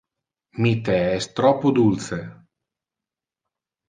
Mi 0.63 0.69
the 0.87 0.95
es 1.17 1.27
troppo 1.39 1.71
dulce. 1.79 2.17